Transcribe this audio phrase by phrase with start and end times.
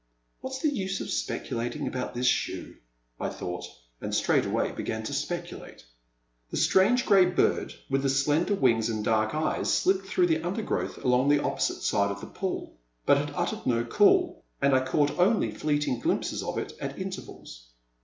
[0.39, 2.77] What*s the use of speculating about this shoe,"
[3.19, 3.65] I thought,
[4.01, 5.85] and straightway began to speculate.
[6.49, 10.97] The strange grey bird with the slender wings and dark eyes slipped through the undergrowth
[11.05, 15.19] along the opposite side of the pool, but it uttered no call, and I caught
[15.19, 17.67] only fleeting glimpses of it at intervals.